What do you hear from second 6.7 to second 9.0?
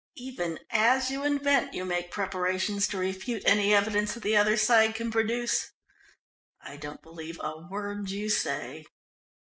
don't believe a word you say."